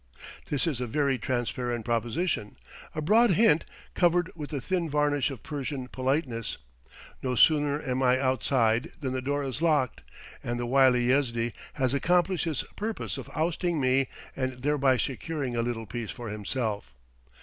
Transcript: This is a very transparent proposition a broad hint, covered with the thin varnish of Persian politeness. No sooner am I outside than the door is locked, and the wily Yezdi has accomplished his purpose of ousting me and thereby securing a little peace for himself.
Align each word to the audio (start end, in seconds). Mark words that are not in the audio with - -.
This 0.49 0.65
is 0.65 0.81
a 0.81 0.87
very 0.87 1.19
transparent 1.19 1.85
proposition 1.85 2.57
a 2.95 3.03
broad 3.03 3.35
hint, 3.35 3.65
covered 3.93 4.31
with 4.35 4.49
the 4.49 4.59
thin 4.59 4.89
varnish 4.89 5.29
of 5.29 5.43
Persian 5.43 5.87
politeness. 5.89 6.57
No 7.21 7.35
sooner 7.35 7.79
am 7.83 8.01
I 8.01 8.19
outside 8.19 8.93
than 8.99 9.13
the 9.13 9.21
door 9.21 9.43
is 9.43 9.61
locked, 9.61 10.01
and 10.43 10.59
the 10.59 10.65
wily 10.65 11.05
Yezdi 11.09 11.53
has 11.73 11.93
accomplished 11.93 12.45
his 12.45 12.63
purpose 12.75 13.19
of 13.19 13.29
ousting 13.35 13.79
me 13.79 14.07
and 14.35 14.53
thereby 14.53 14.97
securing 14.97 15.55
a 15.55 15.61
little 15.61 15.85
peace 15.85 16.09
for 16.09 16.29
himself. 16.29 16.95